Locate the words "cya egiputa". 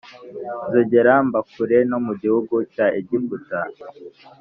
2.73-3.59